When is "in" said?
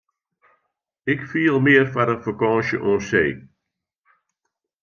2.13-2.23